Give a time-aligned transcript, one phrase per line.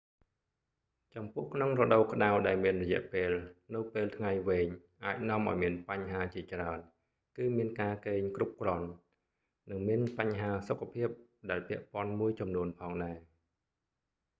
[1.15, 3.31] ចំពោះក្នុងរដូវក្តៅដែលមានរយៈពេល
[3.73, 4.67] នៅពេលថ្ងៃវែង
[5.05, 6.79] អាចនាំឱ្យមានបញ្ហាជាច្រើន
[7.37, 8.87] គឺមានការគេងគ្រប់គ្រាន់
[9.69, 11.09] និងមានបញ្ហាសុខភាព
[11.49, 13.17] ដែលពាក់ព័ន្ធមួយចំនួនផងដែរ